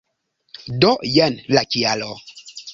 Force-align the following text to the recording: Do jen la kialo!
Do 0.85 0.89
jen 1.17 1.39
la 1.55 1.65
kialo! 1.71 2.13